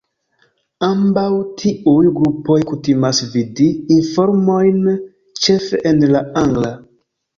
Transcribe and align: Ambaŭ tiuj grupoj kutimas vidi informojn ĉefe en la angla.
Ambaŭ 0.85 1.25
tiuj 1.63 2.07
grupoj 2.15 2.57
kutimas 2.71 3.19
vidi 3.35 3.67
informojn 3.99 4.81
ĉefe 5.45 5.83
en 5.93 6.05
la 6.17 6.25
angla. 6.47 6.73